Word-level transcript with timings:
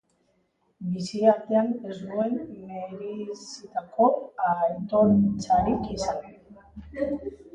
Bizi 0.93 1.19
artean 1.31 1.67
ez 1.89 1.97
zuen 1.97 2.33
merezitako 2.69 4.09
aitortzarik 4.53 5.85
izan. 5.97 6.25